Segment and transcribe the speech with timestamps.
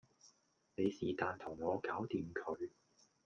[0.75, 2.71] 你是旦同我搞掂佢